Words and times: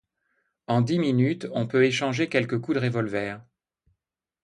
En 0.65 0.81
dix 0.81 0.97
minutes, 0.97 1.47
on 1.53 1.67
peut 1.67 1.85
échanger 1.85 2.27
quelques 2.27 2.59
coups 2.59 2.73
de 2.79 2.83
revolver. 2.83 3.39